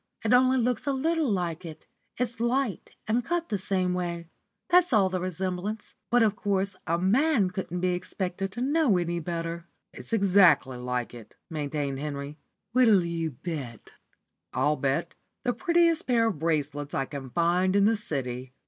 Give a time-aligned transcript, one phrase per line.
[0.25, 1.85] It only looks a little like it.
[2.17, 4.29] It's light, and cut the same way;
[4.67, 9.19] that's all the resemblance; but of course a man couldn't be expected to know any
[9.19, 12.39] better." "It's exactly like it," maintained Henry.
[12.71, 13.91] "What'll you bet?"
[14.53, 18.53] "I'll bet the prettiest pair of bracelets I can find in the city."